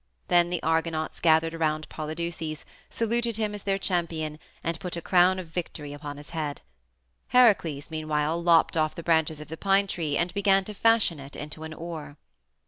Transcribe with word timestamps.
Then 0.29 0.49
the 0.49 0.63
Argonauts 0.63 1.19
gathered 1.19 1.53
around 1.53 1.87
Polydeuces, 1.87 2.65
saluted 2.89 3.37
him 3.37 3.53
as 3.53 3.61
their 3.61 3.77
champion, 3.77 4.39
and 4.63 4.79
put 4.79 4.97
a 4.97 4.99
crown 5.03 5.37
of 5.37 5.49
victory 5.49 5.93
upon 5.93 6.17
his 6.17 6.31
head. 6.31 6.61
Heracles, 7.27 7.91
meanwhile, 7.91 8.41
lopped 8.41 8.75
off 8.75 8.95
the 8.95 9.03
branches 9.03 9.39
of 9.39 9.49
the 9.49 9.57
pine 9.57 9.85
tree 9.85 10.17
and 10.17 10.33
began 10.33 10.63
to 10.63 10.73
fashion 10.73 11.19
it 11.19 11.35
into 11.35 11.61
an 11.65 11.75
oar. 11.75 12.17